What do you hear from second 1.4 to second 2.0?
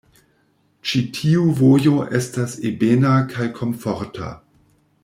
vojo